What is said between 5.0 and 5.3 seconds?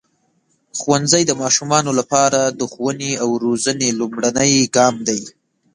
دی.